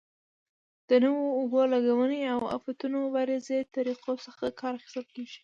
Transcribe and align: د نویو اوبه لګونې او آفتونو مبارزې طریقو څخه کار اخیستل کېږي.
د 0.89 0.91
نویو 1.03 1.35
اوبه 1.39 1.61
لګونې 1.73 2.21
او 2.33 2.41
آفتونو 2.55 2.95
مبارزې 3.05 3.57
طریقو 3.75 4.13
څخه 4.25 4.45
کار 4.59 4.73
اخیستل 4.75 5.05
کېږي. 5.13 5.39